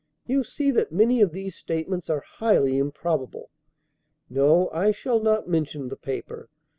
You 0.25 0.43
see 0.43 0.71
that 0.71 0.91
many 0.91 1.21
of 1.21 1.31
these 1.31 1.55
statements 1.55 2.09
are 2.09 2.23
highly 2.39 2.79
improbable. 2.79 3.51
No, 4.31 4.71
I 4.73 4.89
shall 4.89 5.19
not 5.19 5.47
mention 5.47 5.89
the 5.89 5.95
paper. 5.95 6.49